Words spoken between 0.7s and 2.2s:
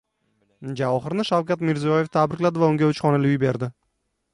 Javohirni Shavkat Mirziyoyev